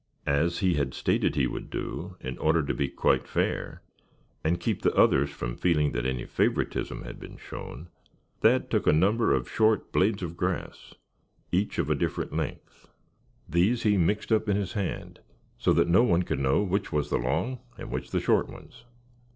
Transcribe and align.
As 0.25 0.61
he 0.61 0.73
had 0.73 0.95
stated 0.95 1.35
he 1.35 1.45
would 1.45 1.69
do, 1.69 2.15
in 2.21 2.35
order 2.39 2.63
to 2.63 2.73
be 2.73 2.89
quite 2.89 3.27
fair, 3.27 3.83
and 4.43 4.59
keep 4.59 4.81
the 4.81 4.91
others 4.95 5.29
from 5.29 5.55
feeling 5.55 5.91
that 5.91 6.07
any 6.07 6.25
favoritism 6.25 7.03
had 7.03 7.19
been 7.19 7.37
shown, 7.37 7.87
Thad 8.41 8.71
took 8.71 8.87
a 8.87 8.93
number 8.93 9.31
of 9.31 9.47
short 9.47 9.91
blades 9.91 10.23
of 10.23 10.35
grass, 10.35 10.95
each 11.51 11.77
of 11.77 11.87
a 11.91 11.93
different 11.93 12.33
length. 12.33 12.87
These 13.47 13.83
he 13.83 13.95
mixed 13.95 14.31
up 14.31 14.49
in 14.49 14.55
his 14.57 14.73
hand, 14.73 15.19
so 15.59 15.71
that 15.71 15.87
no 15.87 16.01
one 16.01 16.23
could 16.23 16.39
know 16.39 16.63
which 16.63 16.91
was 16.91 17.11
the 17.11 17.19
long, 17.19 17.59
and 17.77 17.91
which 17.91 18.09
the 18.09 18.19
short 18.19 18.49
ones. 18.49 18.85